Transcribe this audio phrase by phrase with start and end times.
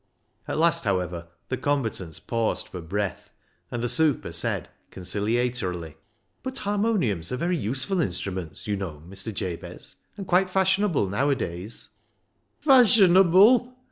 [0.47, 3.29] At last, however, the combatants paused for breath,
[3.69, 5.93] and the super said conciliatorily
[6.41, 9.31] —"But harmoniums are very useful instruments, you know, Mr.
[9.31, 11.89] Jabez, and quite fashionable now adays.""
[12.61, 13.75] Fashionable